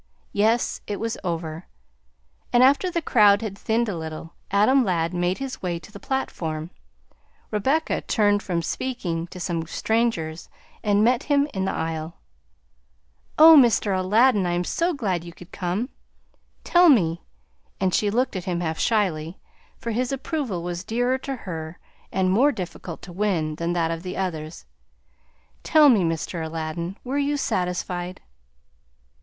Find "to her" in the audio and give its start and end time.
21.19-21.77